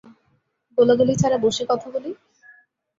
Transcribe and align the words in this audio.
গোলাগুলি 0.77 1.13
ছাড়া 1.15 1.37
বসে 1.37 1.63
কথা 1.69 1.87
বলি? 1.93 2.11